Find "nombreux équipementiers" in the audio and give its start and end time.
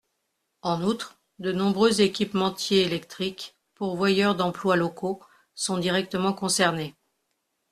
1.51-2.81